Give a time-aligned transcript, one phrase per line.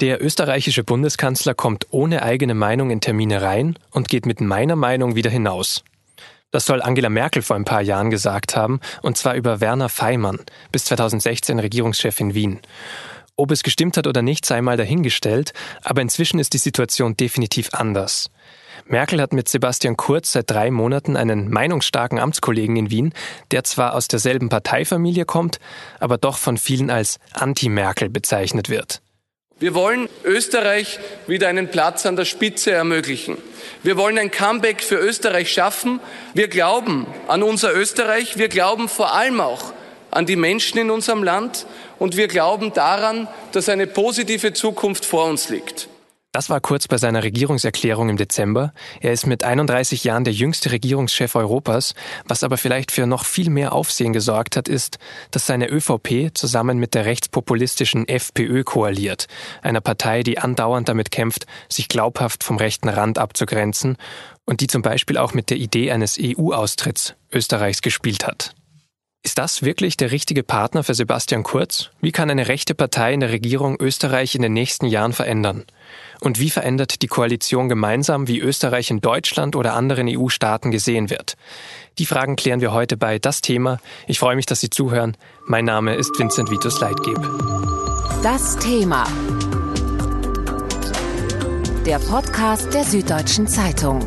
[0.00, 5.16] Der österreichische Bundeskanzler kommt ohne eigene Meinung in Termine rein und geht mit meiner Meinung
[5.16, 5.82] wieder hinaus.
[6.52, 10.38] Das soll Angela Merkel vor ein paar Jahren gesagt haben, und zwar über Werner Feimann,
[10.70, 12.60] bis 2016 Regierungschef in Wien.
[13.34, 17.70] Ob es gestimmt hat oder nicht, sei mal dahingestellt, aber inzwischen ist die Situation definitiv
[17.72, 18.30] anders.
[18.86, 23.12] Merkel hat mit Sebastian Kurz seit drei Monaten einen meinungsstarken Amtskollegen in Wien,
[23.50, 25.58] der zwar aus derselben Parteifamilie kommt,
[25.98, 29.02] aber doch von vielen als Anti-Merkel bezeichnet wird.
[29.60, 33.38] Wir wollen Österreich wieder einen Platz an der Spitze ermöglichen.
[33.82, 35.98] Wir wollen ein Comeback für Österreich schaffen.
[36.32, 38.38] Wir glauben an unser Österreich.
[38.38, 39.72] Wir glauben vor allem auch
[40.12, 41.66] an die Menschen in unserem Land.
[41.98, 45.88] Und wir glauben daran, dass eine positive Zukunft vor uns liegt.
[46.38, 48.72] Das war kurz bei seiner Regierungserklärung im Dezember.
[49.00, 51.94] Er ist mit 31 Jahren der jüngste Regierungschef Europas.
[52.26, 55.00] Was aber vielleicht für noch viel mehr Aufsehen gesorgt hat, ist,
[55.32, 59.26] dass seine ÖVP zusammen mit der rechtspopulistischen FPÖ koaliert,
[59.62, 63.96] einer Partei, die andauernd damit kämpft, sich glaubhaft vom rechten Rand abzugrenzen
[64.44, 68.54] und die zum Beispiel auch mit der Idee eines EU-Austritts Österreichs gespielt hat.
[69.24, 71.90] Ist das wirklich der richtige Partner für Sebastian Kurz?
[72.00, 75.64] Wie kann eine rechte Partei in der Regierung Österreich in den nächsten Jahren verändern?
[76.20, 81.34] Und wie verändert die Koalition gemeinsam, wie Österreich in Deutschland oder anderen EU-Staaten gesehen wird?
[81.98, 83.78] Die Fragen klären wir heute bei Das Thema.
[84.06, 85.16] Ich freue mich, dass Sie zuhören.
[85.46, 87.18] Mein Name ist Vincent Vitus Leitgeb.
[88.22, 89.06] Das Thema.
[91.86, 94.00] Der Podcast der Süddeutschen Zeitung.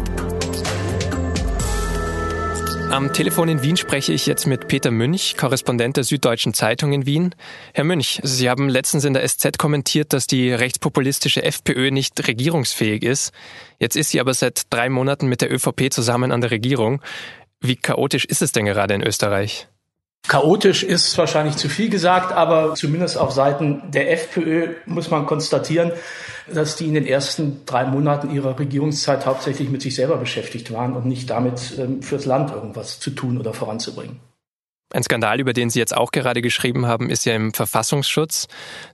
[2.91, 7.05] Am Telefon in Wien spreche ich jetzt mit Peter Münch, Korrespondent der Süddeutschen Zeitung in
[7.05, 7.33] Wien.
[7.73, 13.03] Herr Münch, Sie haben letztens in der SZ kommentiert, dass die rechtspopulistische FPÖ nicht regierungsfähig
[13.03, 13.31] ist.
[13.79, 17.01] Jetzt ist sie aber seit drei Monaten mit der ÖVP zusammen an der Regierung.
[17.61, 19.69] Wie chaotisch ist es denn gerade in Österreich?
[20.27, 25.91] Chaotisch ist wahrscheinlich zu viel gesagt, aber zumindest auf Seiten der FPÖ muss man konstatieren,
[26.53, 30.93] dass die in den ersten drei Monaten ihrer Regierungszeit hauptsächlich mit sich selber beschäftigt waren
[30.93, 34.19] und nicht damit, ähm, fürs Land irgendwas zu tun oder voranzubringen.
[34.93, 38.47] Ein Skandal, über den Sie jetzt auch gerade geschrieben haben, ist ja im Verfassungsschutz.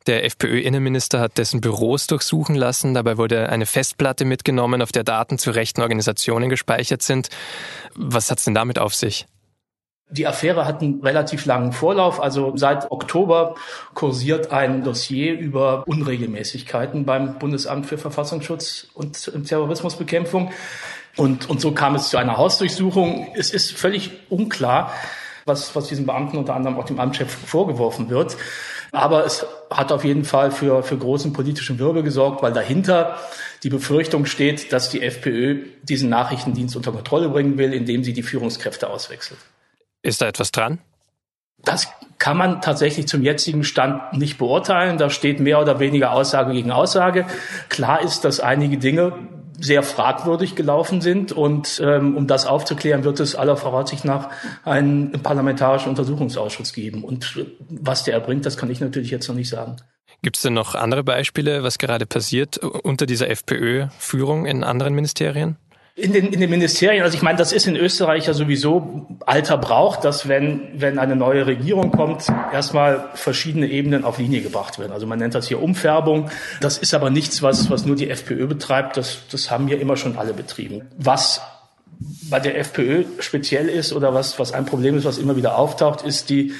[0.06, 2.94] Der FPÖ-Innenminister hat dessen Büros durchsuchen lassen.
[2.94, 7.30] Dabei wurde eine Festplatte mitgenommen, auf der Daten zu rechten Organisationen gespeichert sind.
[7.96, 9.26] Was hat's denn damit auf sich?
[10.10, 12.22] Die Affäre hat einen relativ langen Vorlauf.
[12.22, 13.56] Also seit Oktober
[13.94, 20.52] kursiert ein Dossier über Unregelmäßigkeiten beim Bundesamt für Verfassungsschutz und Terrorismusbekämpfung.
[21.18, 23.28] Und, und so kam es zu einer Hausdurchsuchung.
[23.36, 24.94] Es ist völlig unklar,
[25.46, 28.38] was, was diesem Beamten unter anderem auch dem Amtschef vorgeworfen wird.
[28.92, 33.18] Aber es hat auf jeden Fall für, für großen politischen Wirbel gesorgt, weil dahinter
[33.64, 38.24] die Befürchtung steht, dass die FPÖ diesen Nachrichtendienst unter Kontrolle bringen will, indem sie die
[38.24, 39.40] Führungskräfte auswechselt.
[40.02, 40.80] Ist da etwas dran?
[41.64, 41.88] Das
[42.20, 44.98] kann man tatsächlich zum jetzigen Stand nicht beurteilen.
[44.98, 47.26] Da steht mehr oder weniger Aussage gegen Aussage.
[47.70, 49.14] Klar ist, dass einige Dinge
[49.60, 51.32] sehr fragwürdig gelaufen sind.
[51.32, 54.30] Und ähm, um das aufzuklären, wird es aller Voraussicht nach
[54.64, 57.04] einen parlamentarischen Untersuchungsausschuss geben.
[57.04, 59.78] Und was der erbringt, das kann ich natürlich jetzt noch nicht sagen.
[60.22, 65.58] Gibt es denn noch andere Beispiele, was gerade passiert unter dieser FPÖ-Führung in anderen Ministerien?
[66.00, 69.58] In den, in den Ministerien, also ich meine, das ist in Österreich ja sowieso alter
[69.58, 74.92] Brauch, dass wenn, wenn eine neue Regierung kommt, erstmal verschiedene Ebenen auf Linie gebracht werden.
[74.92, 76.30] Also man nennt das hier Umfärbung.
[76.62, 78.96] Das ist aber nichts, was, was nur die FPÖ betreibt.
[78.96, 80.84] Das, das haben hier immer schon alle betrieben.
[81.00, 81.42] Was
[82.30, 86.04] bei der FPÖ speziell ist oder was, was ein Problem ist, was immer wieder auftaucht,
[86.04, 86.54] ist die,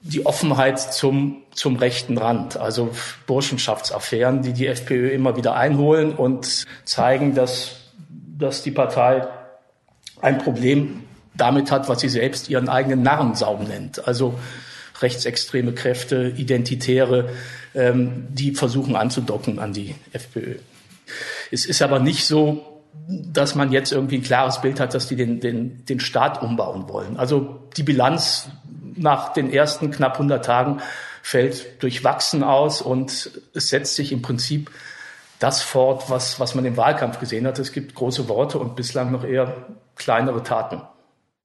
[0.00, 2.56] die Offenheit zum, zum rechten Rand.
[2.56, 2.88] Also
[3.26, 7.81] Burschenschaftsaffären, die die FPÖ immer wieder einholen und zeigen, dass
[8.42, 9.26] dass die Partei
[10.20, 11.04] ein Problem
[11.34, 14.06] damit hat, was sie selbst ihren eigenen Narrensaum nennt.
[14.06, 14.38] Also
[15.00, 17.30] rechtsextreme Kräfte, Identitäre,
[17.74, 20.56] ähm, die versuchen anzudocken an die FPÖ.
[21.50, 25.16] Es ist aber nicht so, dass man jetzt irgendwie ein klares Bild hat, dass die
[25.16, 27.16] den, den, den Staat umbauen wollen.
[27.16, 28.48] Also die Bilanz
[28.94, 30.80] nach den ersten knapp 100 Tagen
[31.22, 34.70] fällt durchwachsen aus und es setzt sich im Prinzip
[35.42, 37.58] das fort, was, was man im Wahlkampf gesehen hat.
[37.58, 39.66] Es gibt große Worte und bislang noch eher
[39.96, 40.82] kleinere Taten.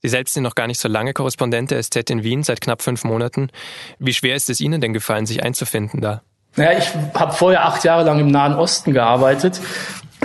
[0.01, 2.81] Sie selbst sind noch gar nicht so lange Korrespondent der SZ in Wien, seit knapp
[2.81, 3.49] fünf Monaten.
[3.97, 6.21] Wie schwer ist es Ihnen denn gefallen, sich einzufinden da?
[6.55, 9.59] Naja, ich habe vorher acht Jahre lang im Nahen Osten gearbeitet.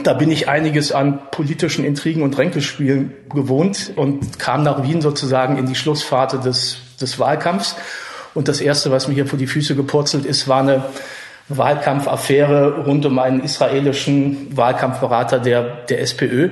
[0.03, 5.57] Da bin ich einiges an politischen Intrigen und Ränkespielen gewohnt und kam nach Wien sozusagen
[5.57, 7.77] in die Schlussphase des, des Wahlkampfs.
[8.35, 10.85] Und das Erste, was mir hier vor die Füße gepurzelt ist, war eine
[11.49, 16.50] Wahlkampfaffäre rund um einen israelischen Wahlkampfberater der, der SPÖ.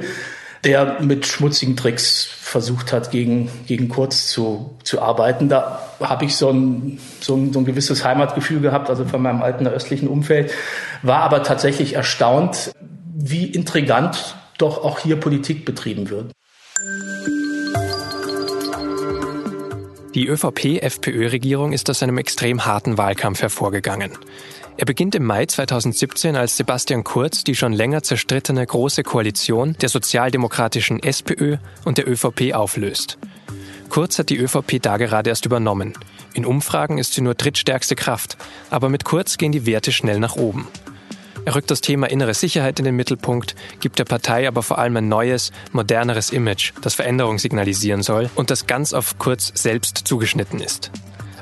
[0.65, 5.49] der mit schmutzigen Tricks versucht hat, gegen, gegen Kurz zu, zu arbeiten.
[5.49, 9.43] Da habe ich so ein, so, ein, so ein gewisses Heimatgefühl gehabt, also von meinem
[9.43, 10.53] alten östlichen Umfeld,
[11.03, 12.73] war aber tatsächlich erstaunt,
[13.15, 16.33] wie intrigant doch auch hier Politik betrieben wird.
[20.15, 24.11] Die ÖVP-FPÖ-Regierung ist aus einem extrem harten Wahlkampf hervorgegangen.
[24.81, 29.91] Er beginnt im Mai 2017, als Sebastian Kurz die schon länger zerstrittene Große Koalition der
[29.91, 33.19] sozialdemokratischen SPÖ und der ÖVP auflöst.
[33.91, 35.93] Kurz hat die ÖVP da gerade erst übernommen.
[36.33, 38.39] In Umfragen ist sie nur drittstärkste Kraft,
[38.71, 40.67] aber mit Kurz gehen die Werte schnell nach oben.
[41.45, 44.97] Er rückt das Thema innere Sicherheit in den Mittelpunkt, gibt der Partei aber vor allem
[44.97, 50.59] ein neues, moderneres Image, das Veränderung signalisieren soll und das ganz auf Kurz selbst zugeschnitten
[50.59, 50.91] ist.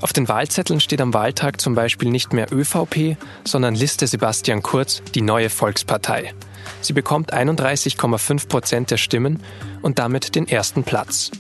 [0.01, 5.03] Auf den Wahlzetteln steht am Wahltag zum Beispiel nicht mehr ÖVP, sondern Liste Sebastian Kurz,
[5.15, 6.35] die neue Volkspartei.
[6.81, 9.43] Sie bekommt 31,5 Prozent der Stimmen
[9.83, 11.31] und damit den ersten Platz.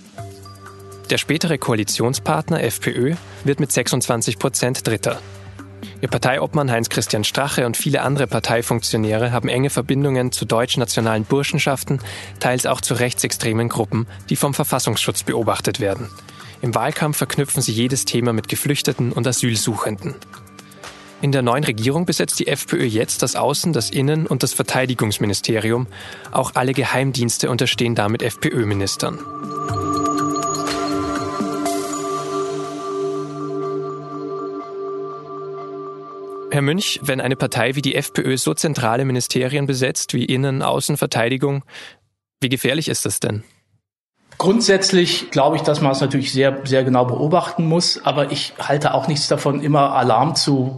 [1.10, 3.14] Der spätere Koalitionspartner FPÖ
[3.44, 5.20] wird mit 26 Prozent Dritter.
[6.00, 12.00] Ihr Parteiobmann Heinz-Christian Strache und viele andere Parteifunktionäre haben enge Verbindungen zu deutsch-nationalen Burschenschaften,
[12.40, 16.08] teils auch zu rechtsextremen Gruppen, die vom Verfassungsschutz beobachtet werden.
[16.60, 20.14] Im Wahlkampf verknüpfen sie jedes Thema mit Geflüchteten und Asylsuchenden.
[21.20, 25.88] In der neuen Regierung besetzt die FPÖ jetzt das Außen-, das Innen- und das Verteidigungsministerium.
[26.30, 29.18] Auch alle Geheimdienste unterstehen damit FPÖ-Ministern.
[36.50, 40.96] Herr Münch, wenn eine Partei wie die FPÖ so zentrale Ministerien besetzt wie Innen-, Außen-,
[40.96, 41.64] Verteidigung,
[42.40, 43.42] wie gefährlich ist das denn?
[44.38, 48.94] Grundsätzlich glaube ich, dass man es natürlich sehr, sehr genau beobachten muss, aber ich halte
[48.94, 50.76] auch nichts davon, immer Alarm zu,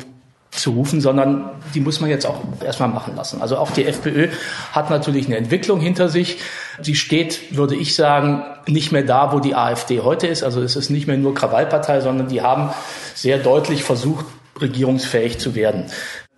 [0.51, 3.43] zu rufen, sondern die muss man jetzt auch erstmal machen lassen.
[3.43, 4.29] Also auch die FPÖ
[4.73, 6.39] hat natürlich eine Entwicklung hinter sich.
[6.81, 10.43] Sie steht, würde ich sagen, nicht mehr da, wo die AfD heute ist.
[10.43, 12.71] Also es ist nicht mehr nur Krawallpartei, sondern die haben
[13.15, 14.25] sehr deutlich versucht,
[14.59, 15.85] regierungsfähig zu werden.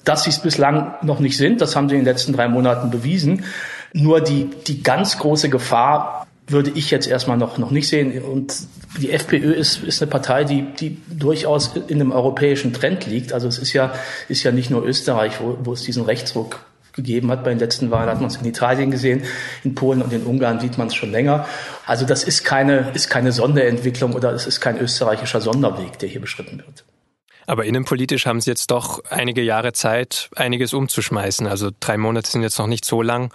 [0.04, 2.90] Dass sie es bislang noch nicht sind, das haben sie in den letzten drei Monaten
[2.90, 3.44] bewiesen.
[3.92, 8.20] Nur die, die ganz große Gefahr würde ich jetzt erstmal noch, noch nicht sehen.
[8.22, 8.54] Und
[8.98, 13.32] die FPÖ ist, ist eine Partei, die, die durchaus in einem europäischen Trend liegt.
[13.32, 13.94] Also es ist ja,
[14.28, 17.44] ist ja nicht nur Österreich, wo, wo es diesen Rechtsruck gegeben hat.
[17.44, 19.22] Bei den letzten Wahlen hat man es in Italien gesehen,
[19.64, 21.46] in Polen und in Ungarn sieht man es schon länger.
[21.86, 26.20] Also das ist keine, ist keine Sonderentwicklung oder es ist kein österreichischer Sonderweg, der hier
[26.20, 26.84] beschritten wird.
[27.46, 31.46] Aber innenpolitisch haben Sie jetzt doch einige Jahre Zeit, einiges umzuschmeißen.
[31.46, 33.32] Also drei Monate sind jetzt noch nicht so lang.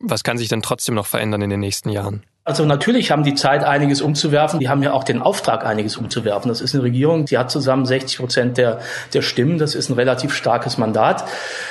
[0.00, 2.24] Was kann sich denn trotzdem noch verändern in den nächsten Jahren?
[2.46, 4.60] Also natürlich haben die Zeit, einiges umzuwerfen.
[4.60, 6.50] Die haben ja auch den Auftrag, einiges umzuwerfen.
[6.50, 8.80] Das ist eine Regierung, die hat zusammen 60 Prozent der,
[9.14, 9.56] der Stimmen.
[9.56, 11.24] Das ist ein relativ starkes Mandat.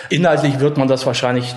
[0.10, 1.54] Inhaltlich wird man das wahrscheinlich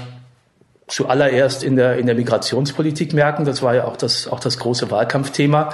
[0.86, 3.46] zuallererst in der, in der Migrationspolitik merken.
[3.46, 5.70] Das war ja auch das, auch das große Wahlkampfthema.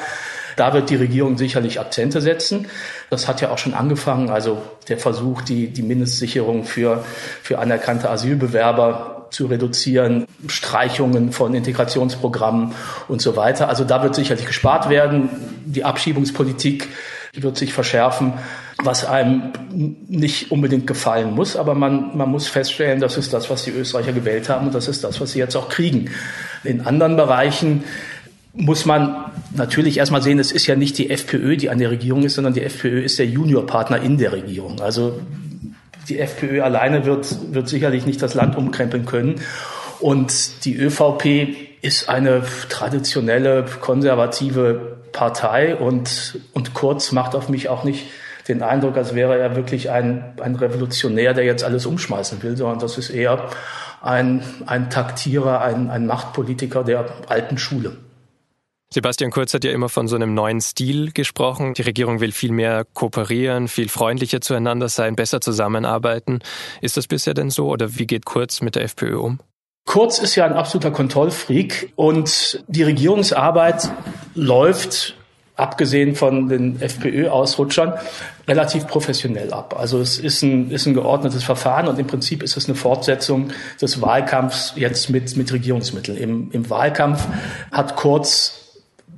[0.55, 2.69] Da wird die Regierung sicherlich Akzente setzen.
[3.11, 4.31] Das hat ja auch schon angefangen.
[4.31, 7.05] Also der Versuch, die, die Mindestsicherung für,
[7.43, 12.73] für anerkannte Asylbewerber zu reduzieren, Streichungen von Integrationsprogrammen
[13.09, 13.69] und so weiter.
[13.69, 15.31] Also da wird sicherlich gespart werden.
[15.65, 16.89] Die Abschiebungspolitik
[17.35, 18.35] wird sich verschärfen,
[18.83, 21.57] was einem nicht unbedingt gefallen muss.
[21.57, 24.87] Aber man, man muss feststellen, das ist das, was die Österreicher gewählt haben und das
[24.87, 26.11] ist das, was sie jetzt auch kriegen.
[26.63, 27.85] In anderen Bereichen
[28.55, 29.17] muss man
[29.55, 32.53] natürlich erstmal sehen, es ist ja nicht die FPÖ, die an der Regierung ist, sondern
[32.53, 34.81] die FPÖ ist der Juniorpartner in der Regierung.
[34.81, 35.21] Also
[36.09, 39.41] die FPÖ alleine wird, wird sicherlich nicht das Land umkrempeln können.
[40.01, 47.85] Und die ÖVP ist eine traditionelle, konservative Partei und, und Kurz macht auf mich auch
[47.85, 48.07] nicht
[48.49, 52.81] den Eindruck, als wäre er wirklich ein, ein Revolutionär, der jetzt alles umschmeißen will, sondern
[52.81, 53.49] das ist eher
[54.01, 57.93] ein, ein Taktierer, ein, ein Machtpolitiker der alten Schule.
[58.93, 61.73] Sebastian Kurz hat ja immer von so einem neuen Stil gesprochen.
[61.73, 66.41] Die Regierung will viel mehr kooperieren, viel freundlicher zueinander sein, besser zusammenarbeiten.
[66.83, 69.39] Ist das bisher denn so oder wie geht Kurz mit der FPÖ um?
[69.87, 73.91] Kurz ist ja ein absoluter Kontrollfreak und die Regierungsarbeit
[74.35, 75.17] läuft
[75.57, 77.95] abgesehen von den FPÖ-Ausrutschern,
[78.47, 79.75] relativ professionell ab.
[79.79, 83.53] Also es ist ein, ist ein geordnetes Verfahren und im Prinzip ist es eine Fortsetzung
[83.81, 86.19] des Wahlkampfs jetzt mit, mit Regierungsmitteln.
[86.19, 87.27] Im, Im Wahlkampf
[87.71, 88.62] hat Kurz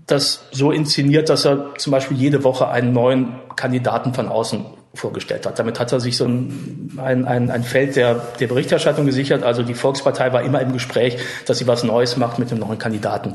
[0.06, 5.46] das so inszeniert, dass er zum Beispiel jede Woche einen neuen Kandidaten von außen vorgestellt
[5.46, 5.58] hat.
[5.58, 9.42] Damit hat er sich so ein, ein, ein, Feld der, der Berichterstattung gesichert.
[9.42, 12.78] Also die Volkspartei war immer im Gespräch, dass sie was Neues macht mit einem neuen
[12.78, 13.34] Kandidaten.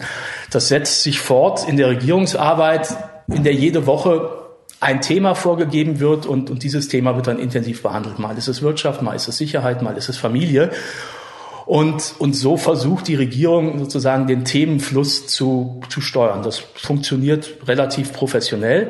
[0.52, 2.96] Das setzt sich fort in der Regierungsarbeit,
[3.28, 4.30] in der jede Woche
[4.80, 8.18] ein Thema vorgegeben wird und, und dieses Thema wird dann intensiv behandelt.
[8.20, 10.72] Mal ist es Wirtschaft, mal ist es Sicherheit, mal ist es Familie.
[11.70, 16.42] Und, und so versucht die Regierung sozusagen den Themenfluss zu, zu steuern.
[16.42, 18.90] Das funktioniert relativ professionell.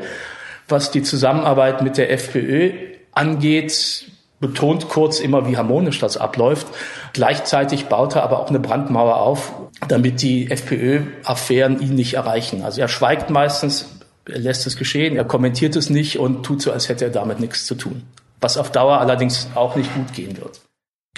[0.69, 2.71] Was die Zusammenarbeit mit der FPÖ
[3.11, 4.05] angeht,
[4.39, 6.67] betont kurz immer, wie harmonisch das abläuft.
[7.11, 9.51] Gleichzeitig baut er aber auch eine Brandmauer auf,
[9.89, 12.63] damit die FPÖ-Affären ihn nicht erreichen.
[12.63, 13.89] Also er schweigt meistens,
[14.25, 17.41] er lässt es geschehen, er kommentiert es nicht und tut so, als hätte er damit
[17.41, 18.03] nichts zu tun.
[18.39, 20.61] Was auf Dauer allerdings auch nicht gut gehen wird.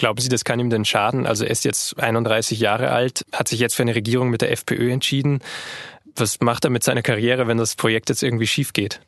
[0.02, 1.28] Glauben Sie, das kann ihm denn schaden?
[1.28, 4.52] Also er ist jetzt 31 Jahre alt, hat sich jetzt für eine Regierung mit der
[4.52, 5.42] FPÖ entschieden.
[6.16, 9.00] Was macht er mit seiner Karriere, wenn das Projekt jetzt irgendwie schief geht?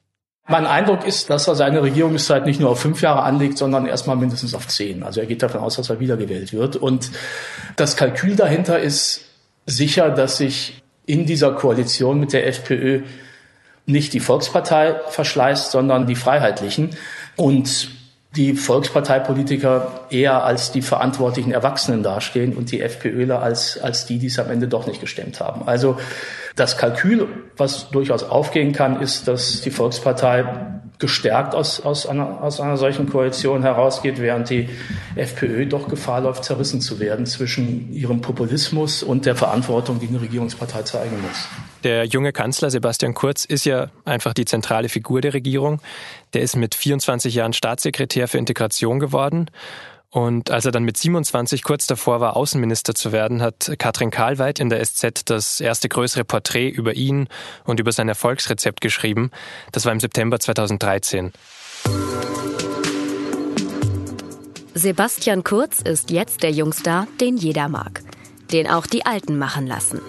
[0.48, 4.18] Mein Eindruck ist, dass er seine Regierungszeit nicht nur auf fünf Jahre anlegt, sondern erstmal
[4.18, 5.02] mindestens auf zehn.
[5.02, 6.76] Also er geht davon aus, dass er wiedergewählt wird.
[6.76, 7.10] Und
[7.76, 9.22] das Kalkül dahinter ist
[9.66, 13.02] sicher, dass sich in dieser Koalition mit der FPÖ
[13.88, 16.92] nicht die Volkspartei verschleißt, sondern die Freiheitlichen.
[17.36, 17.90] Und
[18.36, 24.28] die Volksparteipolitiker eher als die verantwortlichen Erwachsenen dastehen und die FPÖler als, als die, die
[24.28, 25.68] es am Ende doch nicht gestemmt haben.
[25.68, 25.98] Also
[26.56, 30.46] das Kalkül, was durchaus aufgehen kann, ist, dass die Volkspartei
[30.98, 34.70] gestärkt aus, aus, einer, aus einer solchen Koalition herausgeht, während die
[35.16, 40.22] FPÖ doch Gefahr läuft, zerrissen zu werden zwischen ihrem Populismus und der Verantwortung, die eine
[40.22, 41.48] Regierungspartei zeigen muss.
[41.84, 45.82] Der junge Kanzler Sebastian Kurz ist ja einfach die zentrale Figur der Regierung.
[46.34, 49.50] Der ist mit 24 Jahren Staatssekretär für Integration geworden
[50.14, 54.60] und als er dann mit 27 kurz davor war, Außenminister zu werden, hat Katrin Karlweit
[54.60, 57.28] in der SZ das erste größere Porträt über ihn
[57.64, 59.32] und über sein Erfolgsrezept geschrieben.
[59.72, 61.34] Das war im September 2013.
[64.76, 68.04] Sebastian Kurz ist jetzt der Jungstar, den jeder mag.
[68.52, 70.00] Den auch die Alten machen lassen.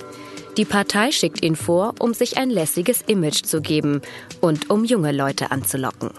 [0.57, 4.03] Die Partei schickt ihn vor, um sich ein lässiges Image zu geben
[4.41, 6.11] und um junge Leute anzulocken.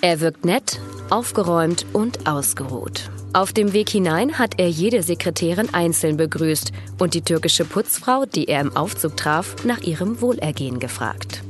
[0.00, 0.80] Er wirkt nett,
[1.10, 3.10] aufgeräumt und ausgeruht.
[3.34, 8.46] Auf dem Weg hinein hat er jede Sekretärin einzeln begrüßt und die türkische Putzfrau, die
[8.46, 11.42] er im Aufzug traf, nach ihrem Wohlergehen gefragt.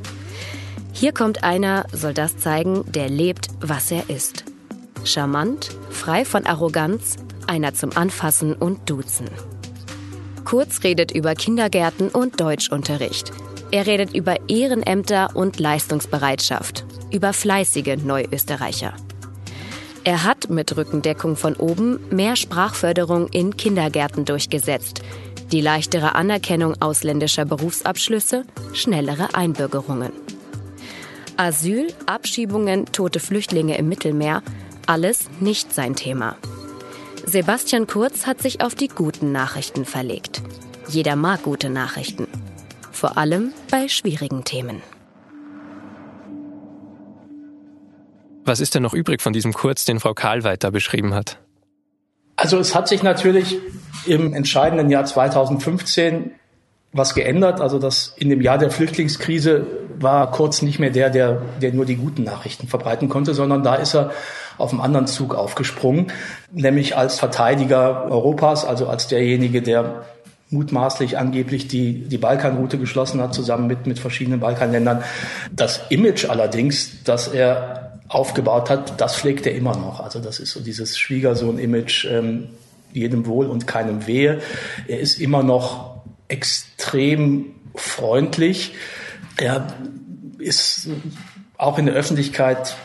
[0.93, 4.45] Hier kommt einer, soll das zeigen, der lebt, was er ist.
[5.05, 7.17] Charmant, frei von Arroganz,
[7.47, 9.29] einer zum Anfassen und Duzen.
[10.47, 13.33] Kurz redet über Kindergärten und Deutschunterricht.
[13.73, 18.95] Er redet über Ehrenämter und Leistungsbereitschaft, über fleißige Neuösterreicher.
[20.05, 25.03] Er hat mit Rückendeckung von oben mehr Sprachförderung in Kindergärten durchgesetzt,
[25.51, 30.13] die leichtere Anerkennung ausländischer Berufsabschlüsse, schnellere Einbürgerungen.
[31.37, 34.45] Asyl, Abschiebungen, tote Flüchtlinge im Mittelmeer,
[34.87, 36.37] alles nicht sein Thema.
[37.29, 40.43] Sebastian Kurz hat sich auf die guten Nachrichten verlegt.
[40.87, 42.29] Jeder mag gute Nachrichten.
[42.93, 44.81] Vor allem bei schwierigen Themen.
[48.45, 51.39] Was ist denn noch übrig von diesem Kurz, den Frau Karlweit da beschrieben hat?
[52.37, 53.59] Also es hat sich natürlich
[54.07, 56.31] im entscheidenden Jahr 2015
[56.93, 57.61] was geändert.
[57.61, 59.67] Also das in dem Jahr der Flüchtlingskrise
[59.99, 63.75] war Kurz nicht mehr der, der, der nur die guten Nachrichten verbreiten konnte, sondern da
[63.75, 64.13] ist er
[64.59, 66.13] auf einen anderen Zug aufgesprungen,
[66.53, 70.05] nämlich als Verteidiger Europas, also als derjenige, der
[70.51, 75.03] mutmaßlich angeblich die, die Balkanroute geschlossen hat, zusammen mit, mit verschiedenen Balkanländern.
[75.51, 80.01] Das Image allerdings, das er aufgebaut hat, das pflegt er immer noch.
[80.01, 82.49] Also das ist so dieses Schwiegersohn-Image, ähm,
[82.93, 84.41] jedem Wohl und keinem Wehe.
[84.87, 85.97] Er ist immer noch
[86.29, 88.75] extrem freundlich.
[89.37, 89.67] Er
[90.39, 90.89] ist
[91.59, 92.77] auch in der Öffentlichkeit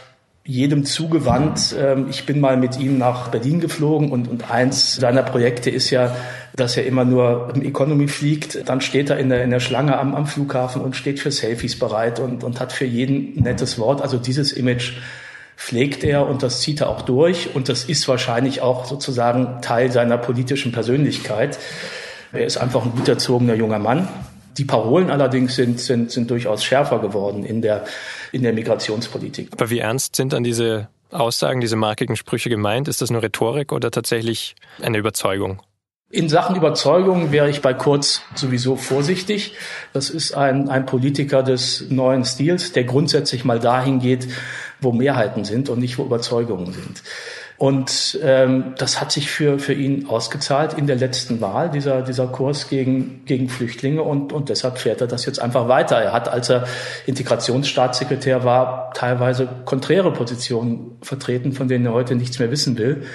[0.44, 1.76] jedem zugewandt.
[1.78, 5.90] Ähm, ich bin mal mit ihm nach Berlin geflogen und, und eins seiner Projekte ist
[5.90, 6.16] ja,
[6.56, 8.68] dass er immer nur im Economy fliegt.
[8.68, 11.78] Dann steht er in der, in der Schlange am, am Flughafen und steht für Selfies
[11.78, 14.02] bereit und, und hat für jeden nettes Wort.
[14.02, 14.94] Also dieses Image
[15.56, 19.92] pflegt er und das zieht er auch durch und das ist wahrscheinlich auch sozusagen Teil
[19.92, 21.60] seiner politischen Persönlichkeit.
[22.34, 24.08] Er ist einfach ein gut erzogener junger Mann.
[24.58, 27.86] Die Parolen allerdings sind, sind, sind durchaus schärfer geworden in der,
[28.32, 29.50] in der Migrationspolitik.
[29.54, 32.88] Aber wie ernst sind dann diese Aussagen, diese markigen Sprüche gemeint?
[32.88, 35.62] Ist das nur Rhetorik oder tatsächlich eine Überzeugung?
[36.14, 39.54] In Sachen Überzeugung wäre ich bei Kurz sowieso vorsichtig.
[39.94, 44.28] Das ist ein, ein Politiker des neuen Stils, der grundsätzlich mal dahin geht,
[44.82, 47.02] wo Mehrheiten sind und nicht wo Überzeugungen sind.
[47.62, 52.26] Und ähm, das hat sich für, für ihn ausgezahlt in der letzten Wahl, dieser, dieser
[52.26, 54.02] Kurs gegen, gegen Flüchtlinge.
[54.02, 55.98] Und, und deshalb fährt er das jetzt einfach weiter.
[55.98, 56.64] Er hat, als er
[57.06, 63.06] Integrationsstaatssekretär war, teilweise konträre Positionen vertreten, von denen er heute nichts mehr wissen will.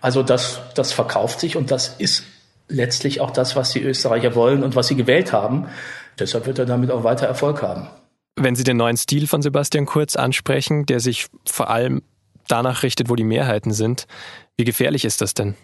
[0.00, 2.24] Also das, das verkauft sich und das ist
[2.68, 5.68] letztlich auch das, was die Österreicher wollen und was sie gewählt haben.
[6.18, 7.88] Deshalb wird er damit auch weiter Erfolg haben.
[8.36, 12.00] Wenn Sie den neuen Stil von Sebastian Kurz ansprechen, der sich vor allem
[12.52, 14.06] danach richtet, wo die Mehrheiten sind,
[14.56, 15.54] wie gefährlich ist das denn?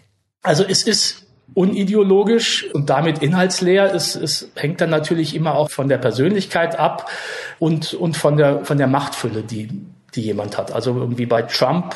[0.41, 3.93] Also es ist unideologisch und damit inhaltsleer.
[3.93, 7.09] Es, es hängt dann natürlich immer auch von der Persönlichkeit ab
[7.59, 9.69] und, und von der, von der Machtfülle, die,
[10.15, 10.71] die jemand hat.
[10.71, 11.95] Also irgendwie bei Trump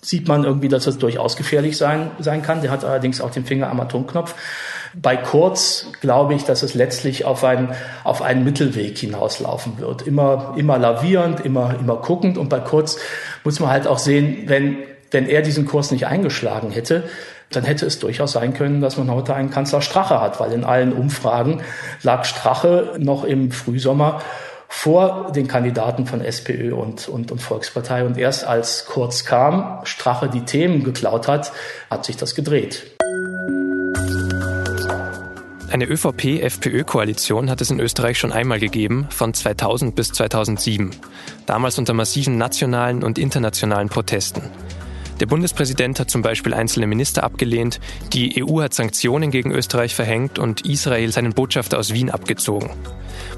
[0.00, 2.60] sieht man irgendwie, dass das durchaus gefährlich sein, sein kann.
[2.60, 4.34] Der hat allerdings auch den Finger am Atomknopf.
[5.00, 7.74] Bei Kurz glaube ich, dass es letztlich auf einen,
[8.04, 10.02] auf einen Mittelweg hinauslaufen wird.
[10.02, 12.38] Immer, immer lavierend, immer, immer guckend.
[12.38, 12.98] Und bei Kurz
[13.42, 14.78] muss man halt auch sehen, wenn,
[15.10, 17.04] wenn er diesen Kurs nicht eingeschlagen hätte,
[17.50, 20.64] dann hätte es durchaus sein können, dass man heute einen Kanzler Strache hat, weil in
[20.64, 21.62] allen Umfragen
[22.02, 24.22] lag Strache noch im Frühsommer
[24.68, 28.04] vor den Kandidaten von SPÖ und, und, und Volkspartei.
[28.04, 31.52] Und erst als Kurz kam, Strache die Themen geklaut hat,
[31.90, 32.93] hat sich das gedreht.
[35.74, 40.92] Eine ÖVP-FPÖ-Koalition hat es in Österreich schon einmal gegeben, von 2000 bis 2007.
[41.46, 44.42] Damals unter massiven nationalen und internationalen Protesten.
[45.18, 47.80] Der Bundespräsident hat zum Beispiel einzelne Minister abgelehnt,
[48.12, 52.70] die EU hat Sanktionen gegen Österreich verhängt und Israel seinen Botschafter aus Wien abgezogen.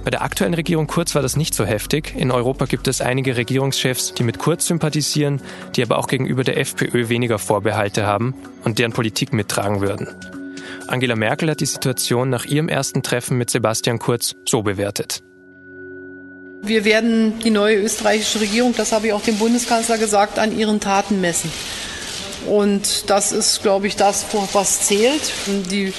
[0.05, 2.14] Bei der aktuellen Regierung Kurz war das nicht so heftig.
[2.19, 5.40] In Europa gibt es einige Regierungschefs, die mit Kurz sympathisieren,
[5.75, 10.09] die aber auch gegenüber der FPÖ weniger Vorbehalte haben und deren Politik mittragen würden.
[10.87, 15.23] Angela Merkel hat die Situation nach ihrem ersten Treffen mit Sebastian Kurz so bewertet.
[16.62, 20.80] Wir werden die neue österreichische Regierung, das habe ich auch dem Bundeskanzler gesagt, an ihren
[20.80, 21.50] Taten messen.
[22.46, 25.32] Und das ist, glaube ich, das, was zählt.
[25.70, 25.92] Die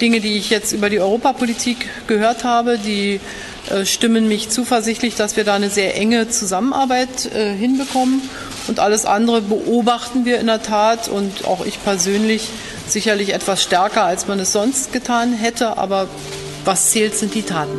[0.00, 3.20] Dinge, die ich jetzt über die Europapolitik gehört habe, die
[3.68, 8.22] äh, stimmen mich zuversichtlich, dass wir da eine sehr enge Zusammenarbeit äh, hinbekommen.
[8.66, 12.48] Und alles andere beobachten wir in der Tat und auch ich persönlich
[12.90, 15.78] sicherlich etwas stärker, als man es sonst getan hätte.
[15.78, 16.08] Aber
[16.64, 17.78] was zählt, sind die Taten.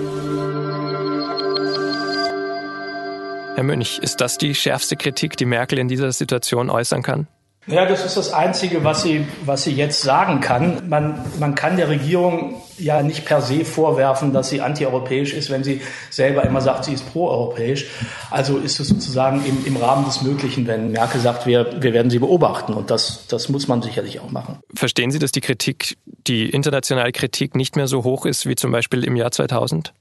[3.56, 7.28] Herr Münch, ist das die schärfste Kritik, die Merkel in dieser Situation äußern kann?
[7.68, 10.90] Ja, das ist das Einzige, was sie, was sie jetzt sagen kann.
[10.90, 15.64] Man, man kann der Regierung ja nicht per se vorwerfen, dass sie antieuropäisch ist, wenn
[15.64, 17.86] sie selber immer sagt, sie ist proeuropäisch.
[18.32, 22.10] Also ist es sozusagen im, im Rahmen des Möglichen, wenn Merkel sagt, wir, wir werden
[22.10, 22.74] sie beobachten.
[22.74, 24.58] Und das, das muss man sicherlich auch machen.
[24.74, 28.72] Verstehen Sie, dass die Kritik, die internationale Kritik nicht mehr so hoch ist wie zum
[28.72, 29.94] Beispiel im Jahr 2000?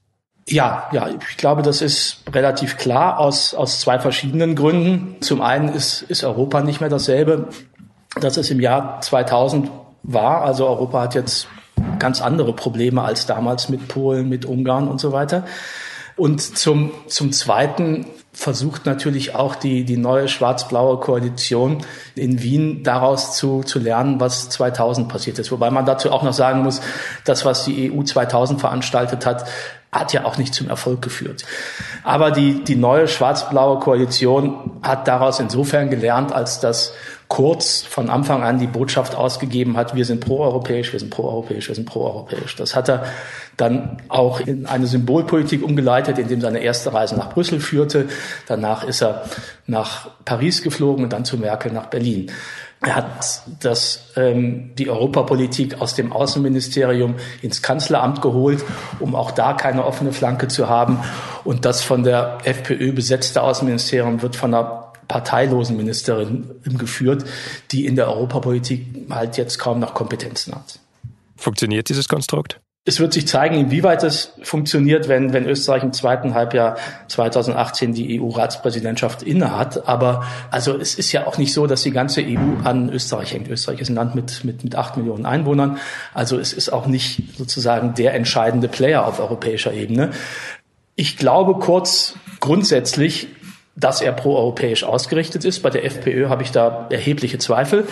[0.49, 5.17] Ja, ja, ich glaube, das ist relativ klar aus, aus zwei verschiedenen Gründen.
[5.21, 7.49] Zum einen ist, ist Europa nicht mehr dasselbe,
[8.21, 9.71] das es im Jahr 2000
[10.03, 10.43] war.
[10.43, 11.47] Also Europa hat jetzt
[11.99, 15.45] ganz andere Probleme als damals mit Polen, mit Ungarn und so weiter.
[16.17, 21.79] Und zum, zum Zweiten versucht natürlich auch die, die neue schwarz-blaue Koalition
[22.15, 25.51] in Wien daraus zu, zu lernen, was 2000 passiert ist.
[25.51, 26.81] Wobei man dazu auch noch sagen muss,
[27.25, 29.47] das, was die EU 2000 veranstaltet hat,
[29.93, 31.45] hat ja auch nicht zum Erfolg geführt.
[32.05, 36.95] Aber die, die neue schwarz-blaue Koalition hat daraus insofern gelernt, als dass
[37.31, 41.77] Kurz von Anfang an die Botschaft ausgegeben hat, wir sind proeuropäisch, wir sind proeuropäisch, wir
[41.77, 42.57] sind proeuropäisch.
[42.57, 43.05] Das hat er
[43.57, 48.09] dann auch in eine Symbolpolitik umgeleitet, indem seine erste Reise nach Brüssel führte.
[48.49, 49.27] Danach ist er
[49.69, 52.33] nach Paris geflogen und dann zu Merkel nach Berlin.
[52.83, 58.65] Er hat das, ähm, die Europapolitik aus dem Außenministerium ins Kanzleramt geholt,
[59.01, 60.99] um auch da keine offene Flanke zu haben.
[61.45, 67.25] Und das von der FPÖ besetzte Außenministerium wird von einer parteilosen Ministerin geführt,
[67.71, 70.79] die in der Europapolitik halt jetzt kaum noch Kompetenzen hat.
[71.37, 72.61] Funktioniert dieses Konstrukt?
[72.87, 78.19] Es wird sich zeigen, inwieweit es funktioniert, wenn, wenn Österreich im zweiten Halbjahr 2018 die
[78.19, 79.87] EU-Ratspräsidentschaft innehat.
[79.87, 83.49] Aber also es ist ja auch nicht so, dass die ganze EU an Österreich hängt.
[83.49, 85.79] Österreich ist ein Land mit, mit, mit acht Millionen Einwohnern.
[86.15, 90.13] Also es ist auch nicht sozusagen der entscheidende Player auf europäischer Ebene.
[90.97, 93.29] Ich glaube kurz grundsätzlich,
[93.77, 95.63] dass er proeuropäisch ausgerichtet ist.
[95.63, 97.87] Bei der FPÖ habe ich da erhebliche Zweifel.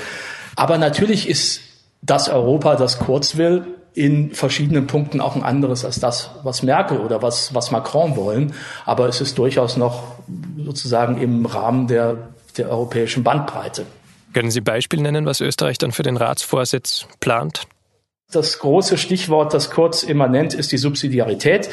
[0.57, 1.61] Aber natürlich ist
[2.01, 3.67] das Europa, das Kurz will,
[3.99, 8.55] in verschiedenen Punkten auch ein anderes als das, was Merkel oder was, was Macron wollen.
[8.87, 10.05] Aber es ist durchaus noch
[10.57, 13.87] sozusagen im Rahmen der, der europäischen Bandbreite.
[14.33, 17.63] Können Sie Beispiel nennen, was Österreich dann für den Ratsvorsitz plant?
[18.31, 21.71] Das große Stichwort, das Kurz immer nennt, ist die Subsidiarität.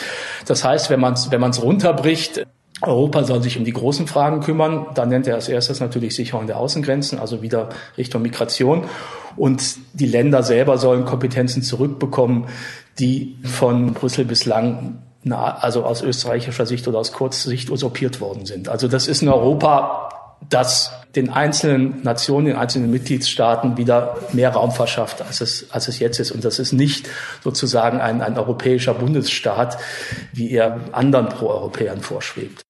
[0.47, 2.47] Das heißt, wenn man es wenn man's runterbricht,
[2.81, 4.87] Europa soll sich um die großen Fragen kümmern.
[4.95, 8.85] Da nennt er als erstes natürlich Sicherung der Außengrenzen, also wieder Richtung Migration.
[9.37, 12.47] Und die Länder selber sollen Kompetenzen zurückbekommen,
[12.99, 14.99] die von Brüssel bislang
[15.31, 18.69] also aus österreichischer Sicht oder aus Kurzsicht usurpiert worden sind.
[18.69, 20.09] Also das ist ein Europa,
[20.49, 25.99] das den einzelnen Nationen, den einzelnen Mitgliedstaaten wieder mehr Raum verschafft, als es, als es
[25.99, 26.31] jetzt ist.
[26.31, 27.09] Und das ist nicht
[27.43, 29.77] sozusagen ein, ein europäischer Bundesstaat,
[30.33, 32.64] wie er anderen Pro-Europäern vorschwebt.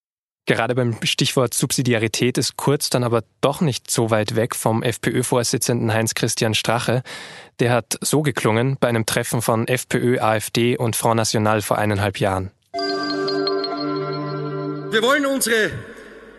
[0.47, 5.91] Gerade beim Stichwort Subsidiarität ist Kurz dann aber doch nicht so weit weg vom FPÖ-Vorsitzenden
[5.91, 7.01] Heinz-Christian Strache.
[7.59, 12.19] Der hat so geklungen bei einem Treffen von FPÖ, AfD und Front National vor eineinhalb
[12.19, 12.51] Jahren.
[14.91, 15.71] Wir wollen unsere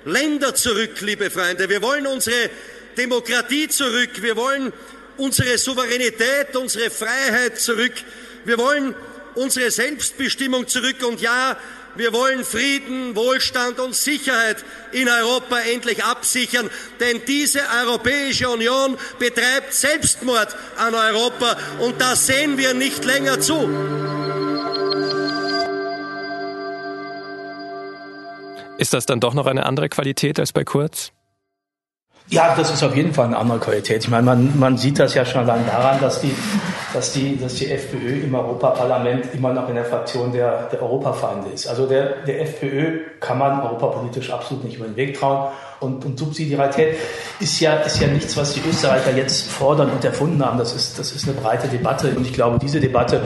[0.05, 1.69] Länder zurück, liebe Freunde.
[1.69, 2.49] Wir wollen unsere
[2.97, 4.23] Demokratie zurück.
[4.23, 4.73] Wir wollen
[5.17, 7.95] unsere Souveränität, unsere Freiheit zurück.
[8.45, 8.95] Wir wollen
[9.35, 11.05] unsere Selbstbestimmung zurück.
[11.05, 11.57] Und ja,
[11.97, 19.73] wir wollen Frieden, Wohlstand und Sicherheit in Europa endlich absichern, denn diese Europäische Union betreibt
[19.73, 23.69] Selbstmord an Europa und das sehen wir nicht länger zu.
[28.79, 31.13] Ist das dann doch noch eine andere Qualität als bei Kurz?
[32.29, 34.03] Ja, das ist auf jeden Fall eine andere Qualität.
[34.03, 36.35] Ich meine, man, man sieht das ja schon allein daran, dass die,
[36.93, 41.51] dass die, dass die FPÖ im Europaparlament immer noch in der Fraktion der, der Europafeinde
[41.51, 41.69] ist.
[41.69, 45.53] Also der, der FPÖ kann man europapolitisch absolut nicht über den Weg trauen.
[45.79, 46.97] Und, und Subsidiarität
[47.39, 50.59] ist ja, ist ja nichts, was die Österreicher jetzt fordern und erfunden haben.
[50.59, 52.09] Das ist, das ist eine breite Debatte.
[52.17, 53.23] Und ich glaube, diese Debatte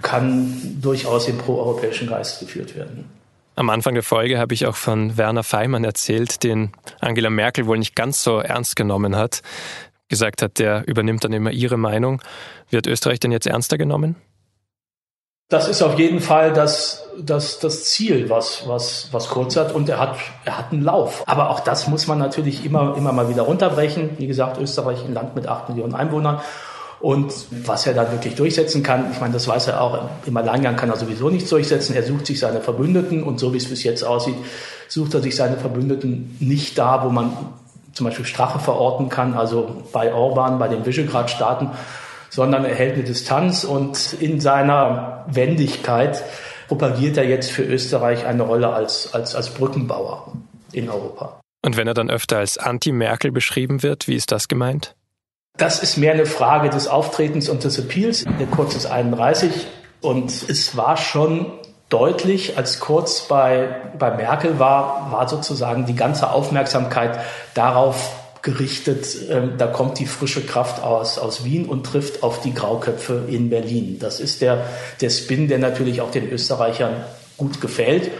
[0.00, 3.10] kann durchaus im proeuropäischen Geist geführt werden.
[3.56, 7.78] Am Anfang der Folge habe ich auch von Werner Feimann erzählt, den Angela Merkel wohl
[7.78, 9.42] nicht ganz so ernst genommen hat.
[10.08, 12.20] Gesagt hat, der übernimmt dann immer ihre Meinung.
[12.70, 14.16] Wird Österreich denn jetzt ernster genommen?
[15.48, 19.72] Das ist auf jeden Fall das, das, das Ziel, was, was, was Kurz hat.
[19.72, 21.22] Und er hat, er hat einen Lauf.
[21.26, 24.18] Aber auch das muss man natürlich immer, immer mal wieder runterbrechen.
[24.18, 26.40] Wie gesagt, Österreich ein Land mit acht Millionen Einwohnern.
[27.04, 27.34] Und
[27.66, 30.88] was er dann wirklich durchsetzen kann, ich meine, das weiß er auch, im Alleingang kann
[30.88, 31.94] er sowieso nichts durchsetzen.
[31.94, 34.36] Er sucht sich seine Verbündeten und so wie es bis jetzt aussieht,
[34.88, 37.36] sucht er sich seine Verbündeten nicht da, wo man
[37.92, 41.72] zum Beispiel Strache verorten kann, also bei Orban, bei den Visegrad-Staaten,
[42.30, 46.24] sondern er hält eine Distanz und in seiner Wendigkeit
[46.68, 50.32] propagiert er jetzt für Österreich eine Rolle als, als, als Brückenbauer
[50.72, 51.38] in Europa.
[51.62, 54.96] Und wenn er dann öfter als Anti-Merkel beschrieben wird, wie ist das gemeint?
[55.56, 58.24] Das ist mehr eine Frage des Auftretens und des Appeals.
[58.40, 59.68] Der Kurz ist 31
[60.00, 61.46] und es war schon
[61.88, 67.20] deutlich, als Kurz bei, bei Merkel war, war sozusagen die ganze Aufmerksamkeit
[67.54, 72.52] darauf gerichtet, äh, da kommt die frische Kraft aus, aus Wien und trifft auf die
[72.52, 73.98] Grauköpfe in Berlin.
[74.00, 74.66] Das ist der,
[75.00, 77.04] der Spin, der natürlich auch den Österreichern
[77.36, 78.10] gut gefällt.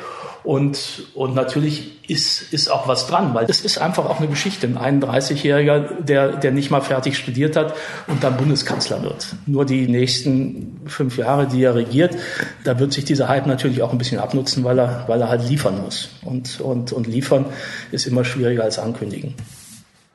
[0.45, 4.67] Und, und natürlich ist, ist auch was dran, weil das ist einfach auch eine Geschichte.
[4.67, 7.75] Ein 31-Jähriger, der, der nicht mal fertig studiert hat
[8.09, 9.35] und dann Bundeskanzler wird.
[9.47, 12.15] Nur die nächsten fünf Jahre, die er regiert,
[12.63, 15.49] da wird sich dieser Hype natürlich auch ein bisschen abnutzen, weil er, weil er halt
[15.49, 16.11] liefern muss.
[16.23, 17.47] Und, und, und liefern
[17.91, 19.35] ist immer schwieriger als ankündigen.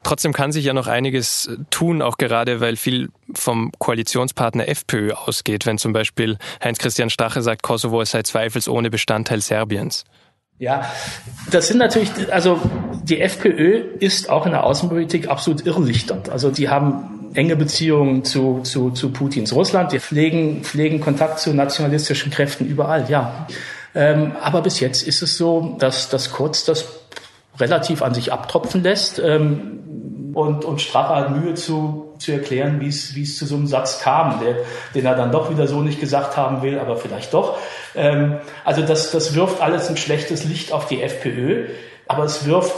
[0.04, 5.66] Trotzdem kann sich ja noch einiges tun, auch gerade weil viel vom Koalitionspartner FPÖ ausgeht,
[5.66, 10.06] wenn zum Beispiel Heinz-Christian Strache sagt, Kosovo sei zweifelsohne Bestandteil Serbiens.
[10.60, 10.92] Ja,
[11.52, 12.60] das sind natürlich, also
[13.04, 16.30] die FPÖ ist auch in der Außenpolitik absolut irrlichternd.
[16.30, 21.54] Also die haben enge Beziehungen zu, zu, zu Putins Russland, die pflegen, pflegen Kontakt zu
[21.54, 23.48] nationalistischen Kräften überall, ja.
[23.96, 26.86] Ähm, aber bis jetzt ist es so, dass das Kurz das
[27.58, 29.18] relativ an sich abtropfen lässt.
[29.20, 29.80] Ähm,
[30.40, 33.68] und, und Strache hat Mühe zu, zu erklären, wie es, wie es zu so einem
[33.68, 34.56] Satz kam, der,
[34.96, 37.58] den er dann doch wieder so nicht gesagt haben will, aber vielleicht doch.
[37.94, 41.66] Ähm, also das, das wirft alles ein schlechtes Licht auf die FPÖ,
[42.08, 42.74] aber es wirft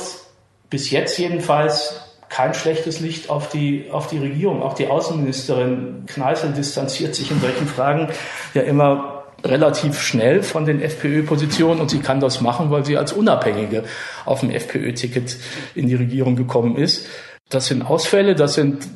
[0.72, 4.64] bis jetzt jedenfalls kein schlechtes Licht auf die, auf die Regierung.
[4.64, 8.08] Auch die Außenministerin Kneißl distanziert sich in solchen Fragen
[8.54, 13.14] ja immer relativ schnell von den FPÖ-Positionen und sie kann das machen, weil sie als
[13.14, 13.84] Unabhängige
[14.26, 15.38] auf dem FPÖ-Ticket
[15.76, 17.08] in die Regierung gekommen ist.
[17.52, 18.88] Das sind Ausfälle, das sind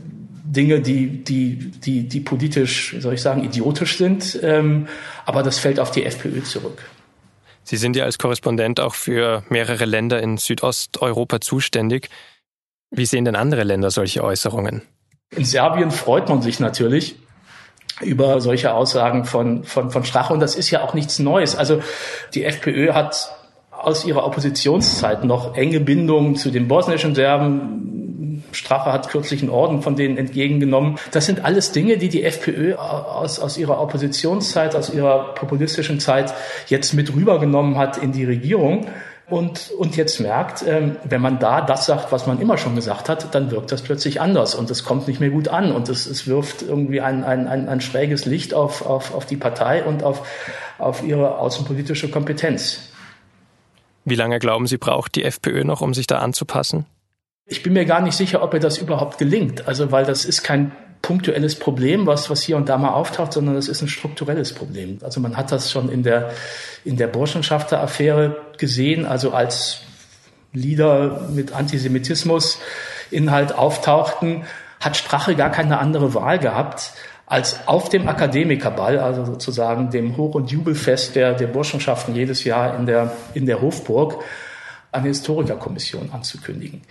[0.46, 4.88] Dinge, die, die, die, die politisch, soll ich sagen, idiotisch sind, ähm,
[5.26, 6.82] aber das fällt auf die FPÖ zurück.
[7.64, 12.10] Sie sind ja als Korrespondent auch für mehrere Länder in Südosteuropa zuständig.
[12.92, 14.84] Wie sehen denn andere Länder solche Äußerungen?
[15.32, 17.16] In Serbien freut man sich natürlich
[18.02, 20.34] über solche Aussagen von, von, von Strache.
[20.34, 21.56] Und das ist ja auch nichts Neues.
[21.56, 21.82] Also
[22.34, 23.32] die FPÖ hat
[23.72, 27.95] aus ihrer Oppositionszeit noch enge Bindungen zu den bosnischen Serben,
[28.56, 30.98] Strache hat kürzlich einen Orden von denen entgegengenommen.
[31.12, 36.34] Das sind alles Dinge, die die FPÖ aus, aus ihrer Oppositionszeit, aus ihrer populistischen Zeit
[36.68, 38.88] jetzt mit rübergenommen hat in die Regierung
[39.28, 43.10] und, und jetzt merkt, ähm, wenn man da das sagt, was man immer schon gesagt
[43.10, 46.06] hat, dann wirkt das plötzlich anders und es kommt nicht mehr gut an und es,
[46.06, 50.04] es wirft irgendwie ein, ein, ein, ein schräges Licht auf, auf, auf die Partei und
[50.04, 50.28] auf,
[50.78, 52.90] auf ihre außenpolitische Kompetenz.
[54.04, 56.86] Wie lange glauben Sie, braucht die FPÖ noch, um sich da anzupassen?
[57.48, 59.68] Ich bin mir gar nicht sicher, ob mir das überhaupt gelingt.
[59.68, 60.72] Also, weil das ist kein
[61.06, 64.98] punktuelles Problem, was, was hier und da mal auftaucht, sondern das ist ein strukturelles Problem.
[65.04, 66.32] Also man hat das schon in der,
[66.84, 69.82] in der Burschenschafter-Affäre gesehen, also als
[70.52, 72.60] Lieder mit Antisemitismus
[73.12, 74.46] Inhalt auftauchten,
[74.80, 76.94] hat Strache gar keine andere Wahl gehabt,
[77.28, 82.78] als auf dem Akademikerball, also sozusagen dem Hoch- und Jubelfest der, der Burschenschaften jedes Jahr
[82.80, 84.24] in der, in der Hofburg,
[84.96, 86.82] eine Historikerkommission anzukündigen.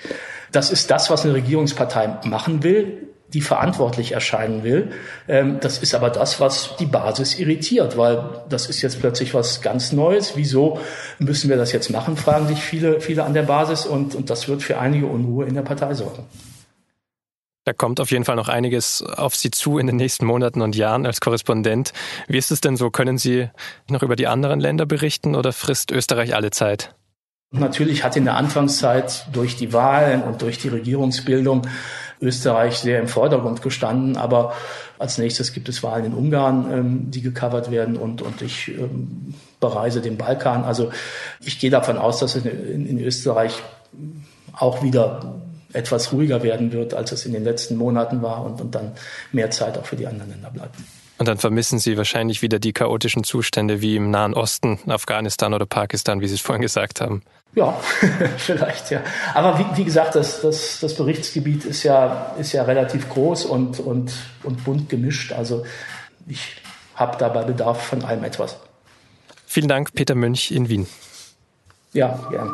[0.53, 4.93] Das ist das, was eine Regierungspartei machen will, die verantwortlich erscheinen will.
[5.27, 9.61] Ähm, das ist aber das, was die Basis irritiert, weil das ist jetzt plötzlich was
[9.61, 10.37] ganz Neues.
[10.37, 10.79] Wieso
[11.19, 14.47] müssen wir das jetzt machen, fragen sich viele, viele an der Basis und, und das
[14.47, 16.25] wird für einige Unruhe in der Partei sorgen.
[17.65, 20.77] Da kommt auf jeden Fall noch einiges auf Sie zu in den nächsten Monaten und
[20.77, 21.95] Jahren als Korrespondent.
[22.29, 22.91] Wie ist es denn so?
[22.91, 23.49] Können Sie
[23.89, 26.95] noch über die anderen Länder berichten oder frisst Österreich alle Zeit?
[27.59, 31.63] Natürlich hat in der Anfangszeit durch die Wahlen und durch die Regierungsbildung
[32.21, 34.17] Österreich sehr im Vordergrund gestanden.
[34.17, 34.55] Aber
[34.99, 39.35] als nächstes gibt es Wahlen in Ungarn, ähm, die gecovert werden und, und ich ähm,
[39.61, 40.65] bereise den Balkan.
[40.65, 40.91] Also
[41.41, 43.63] ich gehe davon aus, dass in, in Österreich
[44.53, 45.41] auch wieder
[45.73, 48.93] etwas ruhiger werden wird, als es in den letzten Monaten war und, und dann
[49.33, 50.77] mehr Zeit auch für die anderen Länder bleibt.
[51.19, 55.67] Und dann vermissen Sie wahrscheinlich wieder die chaotischen Zustände wie im Nahen Osten, Afghanistan oder
[55.67, 57.23] Pakistan, wie Sie es vorhin gesagt haben.
[57.55, 57.73] Ja,
[58.37, 59.01] vielleicht, ja.
[59.33, 63.81] Aber wie, wie gesagt, das, das, das Berichtsgebiet ist ja, ist ja relativ groß und,
[63.81, 64.13] und,
[64.43, 65.33] und bunt gemischt.
[65.33, 65.65] Also
[66.27, 66.57] ich
[66.97, 68.57] habe dabei Bedarf von allem etwas.
[69.47, 70.87] Vielen Dank, Peter Münch in Wien.
[71.93, 72.51] Ja, gern.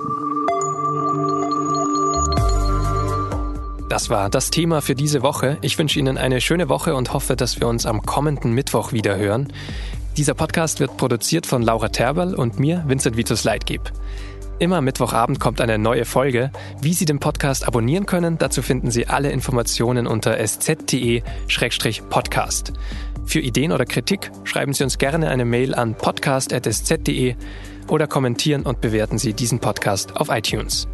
[3.89, 5.57] Das war das Thema für diese Woche.
[5.63, 9.17] Ich wünsche Ihnen eine schöne Woche und hoffe, dass wir uns am kommenden Mittwoch wieder
[9.17, 9.53] hören.
[10.17, 13.91] Dieser Podcast wird produziert von Laura Terberl und mir, Vincent Vitus Leitgeb.
[14.61, 16.53] Immer Mittwochabend kommt eine neue Folge.
[16.83, 22.75] Wie Sie den Podcast abonnieren können, dazu finden Sie alle Informationen unter sz.de-podcast.
[23.25, 27.37] Für Ideen oder Kritik schreiben Sie uns gerne eine Mail an podcast.sz.de
[27.89, 30.89] oder kommentieren und bewerten Sie diesen Podcast auf iTunes.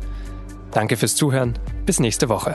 [0.70, 1.58] Danke fürs Zuhören.
[1.86, 2.54] Bis nächste Woche.